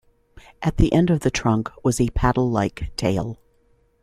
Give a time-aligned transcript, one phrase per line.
[0.63, 3.39] At the end of the trunk was a paddle-like tail.